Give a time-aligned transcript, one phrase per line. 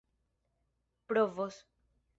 [1.09, 1.63] provos